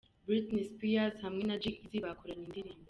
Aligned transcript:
Britney 0.25 0.63
Spears 0.69 1.17
hamwe 1.25 1.43
na 1.45 1.55
G 1.61 1.63
Eazy 1.69 1.97
bakoranye 2.05 2.43
indirimbo. 2.47 2.79